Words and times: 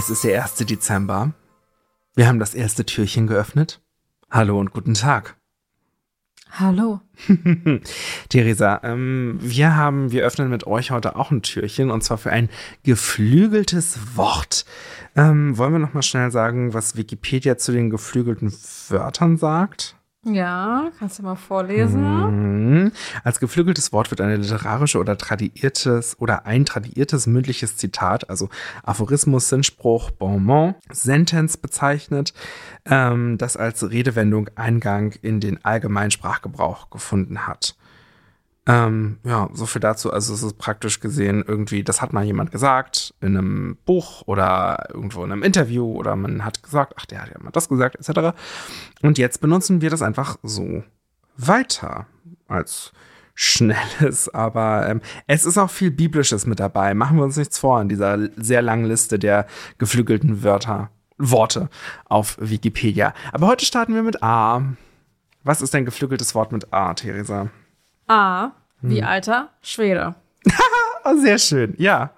Es 0.00 0.08
ist 0.08 0.24
der 0.24 0.42
1. 0.42 0.54
Dezember. 0.54 1.34
Wir 2.14 2.26
haben 2.26 2.38
das 2.38 2.54
erste 2.54 2.86
Türchen 2.86 3.26
geöffnet. 3.26 3.82
Hallo 4.30 4.58
und 4.58 4.72
guten 4.72 4.94
Tag. 4.94 5.36
Hallo. 6.52 7.02
Theresa, 8.30 8.80
ähm, 8.82 9.36
wir 9.42 9.76
haben, 9.76 10.10
wir 10.10 10.24
öffnen 10.24 10.48
mit 10.48 10.66
euch 10.66 10.90
heute 10.90 11.16
auch 11.16 11.30
ein 11.30 11.42
Türchen 11.42 11.90
und 11.90 12.02
zwar 12.02 12.16
für 12.16 12.30
ein 12.30 12.48
geflügeltes 12.82 14.16
Wort. 14.16 14.64
Ähm, 15.16 15.58
wollen 15.58 15.74
wir 15.74 15.78
noch 15.78 15.92
mal 15.92 16.00
schnell 16.00 16.30
sagen, 16.30 16.72
was 16.72 16.96
Wikipedia 16.96 17.58
zu 17.58 17.70
den 17.70 17.90
geflügelten 17.90 18.54
Wörtern 18.88 19.36
sagt? 19.36 19.96
Ja, 20.24 20.90
kannst 20.98 21.18
du 21.18 21.22
mal 21.22 21.34
vorlesen? 21.34 22.02
Mhm. 22.02 22.92
Als 23.24 23.40
geflügeltes 23.40 23.90
Wort 23.92 24.10
wird 24.10 24.20
eine 24.20 24.36
literarische 24.36 24.98
oder 24.98 25.16
tradiertes 25.16 26.20
oder 26.20 26.44
ein 26.44 26.66
tradiertes 26.66 27.26
mündliches 27.26 27.78
Zitat, 27.78 28.28
also 28.28 28.50
Aphorismus, 28.82 29.48
Sinnspruch, 29.48 30.10
Bonmot, 30.10 30.74
Sentenz 30.92 31.56
bezeichnet, 31.56 32.34
ähm, 32.84 33.38
das 33.38 33.56
als 33.56 33.90
Redewendung 33.90 34.50
Eingang 34.56 35.12
in 35.22 35.40
den 35.40 35.64
allgemeinen 35.64 36.10
Sprachgebrauch 36.10 36.90
gefunden 36.90 37.46
hat. 37.46 37.76
Ähm, 38.66 39.18
ja, 39.24 39.48
so 39.52 39.66
viel 39.66 39.80
dazu. 39.80 40.12
Also 40.12 40.34
es 40.34 40.42
ist 40.42 40.58
praktisch 40.58 41.00
gesehen 41.00 41.42
irgendwie, 41.46 41.82
das 41.82 42.02
hat 42.02 42.12
mal 42.12 42.24
jemand 42.24 42.52
gesagt 42.52 43.14
in 43.20 43.36
einem 43.36 43.78
Buch 43.86 44.22
oder 44.26 44.88
irgendwo 44.92 45.24
in 45.24 45.32
einem 45.32 45.42
Interview 45.42 45.92
oder 45.92 46.14
man 46.14 46.44
hat 46.44 46.62
gesagt, 46.62 46.94
ach, 46.96 47.06
der 47.06 47.22
hat 47.22 47.30
ja 47.30 47.38
mal 47.40 47.50
das 47.50 47.68
gesagt, 47.68 47.96
etc. 47.96 48.36
Und 49.02 49.18
jetzt 49.18 49.40
benutzen 49.40 49.80
wir 49.80 49.90
das 49.90 50.02
einfach 50.02 50.36
so 50.42 50.84
weiter 51.36 52.06
als 52.48 52.92
schnelles, 53.34 54.28
aber 54.34 54.88
ähm, 54.88 55.00
es 55.26 55.46
ist 55.46 55.56
auch 55.56 55.70
viel 55.70 55.90
Biblisches 55.90 56.46
mit 56.46 56.60
dabei. 56.60 56.92
Machen 56.92 57.16
wir 57.16 57.24
uns 57.24 57.38
nichts 57.38 57.58
vor 57.58 57.80
in 57.80 57.88
dieser 57.88 58.18
sehr 58.36 58.60
langen 58.60 58.84
Liste 58.84 59.18
der 59.18 59.46
geflügelten 59.78 60.42
Wörter, 60.42 60.90
Worte 61.16 61.70
auf 62.04 62.36
Wikipedia. 62.38 63.14
Aber 63.32 63.46
heute 63.46 63.64
starten 63.64 63.94
wir 63.94 64.02
mit 64.02 64.22
A. 64.22 64.62
Was 65.44 65.62
ist 65.62 65.74
ein 65.74 65.86
geflügeltes 65.86 66.34
Wort 66.34 66.52
mit 66.52 66.72
A, 66.74 66.92
Theresa? 66.92 67.48
A. 68.10 68.50
Wie 68.82 69.02
alter 69.02 69.50
Schwede. 69.62 70.16
Oh, 71.02 71.16
sehr 71.16 71.38
schön, 71.38 71.74
ja. 71.78 72.10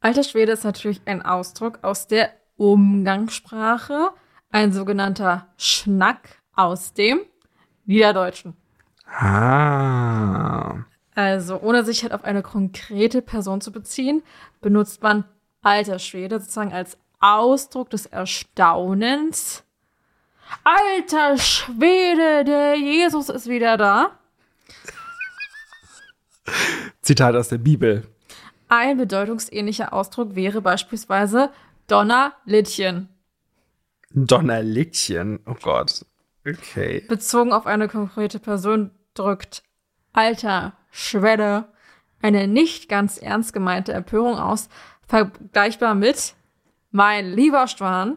Alter 0.00 0.22
Schwede 0.22 0.52
ist 0.52 0.62
natürlich 0.62 1.02
ein 1.06 1.22
Ausdruck 1.22 1.80
aus 1.82 2.06
der 2.06 2.30
Umgangssprache, 2.56 4.10
ein 4.52 4.72
sogenannter 4.72 5.48
Schnack 5.56 6.38
aus 6.54 6.92
dem 6.92 7.18
Niederdeutschen. 7.84 8.56
Ah. 9.08 10.84
Also, 11.16 11.60
ohne 11.62 11.84
sich 11.84 12.04
halt 12.04 12.12
auf 12.12 12.22
eine 12.22 12.42
konkrete 12.42 13.22
Person 13.22 13.60
zu 13.60 13.72
beziehen, 13.72 14.22
benutzt 14.60 15.02
man 15.02 15.24
alter 15.62 15.98
Schwede 15.98 16.38
sozusagen 16.38 16.72
als 16.72 16.96
Ausdruck 17.18 17.90
des 17.90 18.06
Erstaunens. 18.06 19.64
Alter 20.62 21.38
Schwede, 21.38 22.44
der 22.44 22.76
Jesus 22.76 23.30
ist 23.30 23.48
wieder 23.48 23.76
da. 23.76 24.12
Zitat 27.04 27.36
aus 27.36 27.48
der 27.48 27.58
Bibel. 27.58 28.06
Ein 28.68 28.96
bedeutungsähnlicher 28.96 29.92
Ausdruck 29.92 30.34
wäre 30.34 30.62
beispielsweise 30.62 31.50
Donnerlittchen. 31.86 33.08
Donnerlittchen. 34.10 35.40
Oh 35.46 35.56
Gott. 35.60 36.06
Okay. 36.46 37.04
Bezogen 37.06 37.52
auf 37.52 37.66
eine 37.66 37.88
konkrete 37.88 38.38
Person 38.38 38.90
drückt 39.12 39.62
alter 40.12 40.72
Schwede 40.90 41.66
eine 42.22 42.48
nicht 42.48 42.88
ganz 42.88 43.18
ernst 43.18 43.52
gemeinte 43.52 43.92
Empörung 43.92 44.38
aus, 44.38 44.70
vergleichbar 45.06 45.94
mit 45.94 46.34
mein 46.90 47.32
lieber 47.32 47.68
Schwan 47.68 48.16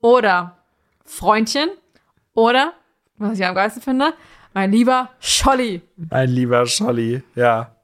oder 0.00 0.58
Freundchen 1.04 1.68
oder, 2.34 2.72
was 3.16 3.38
ich 3.38 3.46
am 3.46 3.54
geilsten 3.54 3.80
finde, 3.80 4.12
mein 4.54 4.72
lieber 4.72 5.10
Scholli. 5.20 5.82
Mein 6.10 6.30
lieber 6.30 6.66
Scholli, 6.66 7.22
ja. 7.36 7.76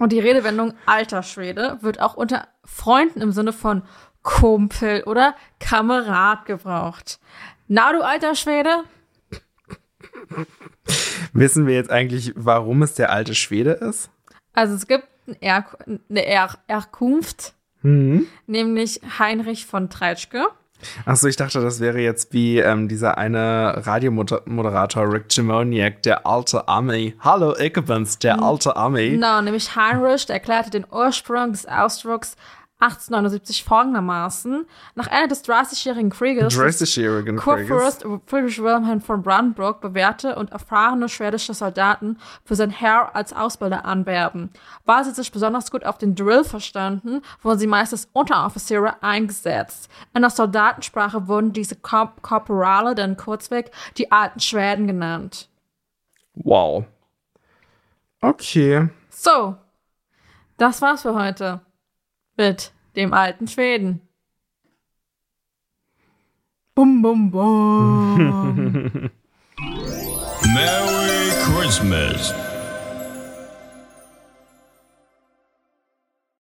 Und 0.00 0.12
die 0.12 0.18
Redewendung 0.18 0.72
alter 0.86 1.22
Schwede 1.22 1.76
wird 1.82 2.00
auch 2.00 2.14
unter 2.14 2.48
Freunden 2.64 3.20
im 3.20 3.32
Sinne 3.32 3.52
von 3.52 3.82
Kumpel 4.22 5.02
oder 5.04 5.34
Kamerad 5.60 6.46
gebraucht. 6.46 7.20
Na, 7.68 7.92
du 7.92 8.00
alter 8.02 8.34
Schwede? 8.34 8.84
Wissen 11.34 11.66
wir 11.66 11.74
jetzt 11.74 11.90
eigentlich, 11.90 12.32
warum 12.34 12.82
es 12.82 12.94
der 12.94 13.12
alte 13.12 13.34
Schwede 13.34 13.72
ist? 13.72 14.10
Also 14.54 14.74
es 14.74 14.86
gibt 14.86 15.06
eine, 15.28 16.24
er 16.26 16.50
Erkunft, 16.66 17.54
Mhm. 17.82 18.26
nämlich 18.46 19.00
Heinrich 19.18 19.66
von 19.66 19.90
Treitschke. 19.90 20.46
Achso, 21.04 21.26
ich 21.26 21.36
dachte, 21.36 21.60
das 21.60 21.80
wäre 21.80 21.98
jetzt 22.00 22.32
wie 22.32 22.58
ähm, 22.58 22.88
dieser 22.88 23.18
eine 23.18 23.86
Radiomoderator 23.86 25.12
Rick 25.12 25.28
Chimoniak, 25.30 26.02
der 26.02 26.26
alte 26.26 26.66
Ami. 26.68 27.14
Hallo, 27.20 27.56
ich 27.56 27.72
bin's, 27.72 28.18
der 28.18 28.42
alte 28.42 28.76
Ami. 28.76 29.10
Genau, 29.10 29.40
nämlich 29.40 29.76
Heinrich, 29.76 30.26
der 30.26 30.36
erklärte 30.36 30.70
den 30.70 30.86
Ursprung 30.90 31.52
des 31.52 31.66
Ausdrucks 31.66 32.36
1879 32.80 33.62
folgendermaßen. 33.64 34.66
Nach 34.94 35.06
Ende 35.06 35.28
des 35.28 35.42
Dreißigjährigen 35.42 36.10
Krieges 36.10 36.56
Dreißigjährigen. 36.56 37.36
Kurfürst 37.36 38.04
Friedrich 38.26 38.62
Wilhelm 38.62 39.00
von 39.00 39.22
Brandenburg 39.22 39.80
bewährte 39.80 40.34
und 40.36 40.50
erfahrene 40.50 41.08
schwedische 41.08 41.54
Soldaten 41.54 42.18
für 42.44 42.56
sein 42.56 42.70
Heer 42.70 43.14
als 43.14 43.32
Ausbilder 43.32 43.84
anwerben. 43.84 44.50
Weil 44.86 45.04
sie 45.04 45.12
sich 45.12 45.30
besonders 45.30 45.70
gut 45.70 45.84
auf 45.84 45.98
den 45.98 46.14
Drill 46.14 46.42
verstanden, 46.42 47.20
wurden 47.42 47.58
sie 47.58 47.66
meist 47.66 47.92
als 47.92 48.08
Unteroffiziere 48.12 49.02
eingesetzt. 49.02 49.90
In 50.14 50.22
der 50.22 50.30
Soldatensprache 50.30 51.28
wurden 51.28 51.52
diese 51.52 51.76
Korp 51.76 52.22
Korporale 52.22 52.94
dann 52.94 53.16
kurzweg 53.16 53.70
die 53.98 54.10
alten 54.10 54.40
Schweden 54.40 54.86
genannt. 54.86 55.48
Wow. 56.34 56.84
Okay. 58.20 58.88
So, 59.10 59.56
das 60.56 60.82
war's 60.82 61.02
für 61.02 61.14
heute 61.14 61.60
mit 62.40 62.72
dem 62.96 63.12
alten 63.12 63.46
Schweden. 63.48 64.00
Bum, 66.74 67.02
bum, 67.02 67.30
bum. 67.30 68.16
Merry 70.54 71.30
Christmas. 71.44 72.32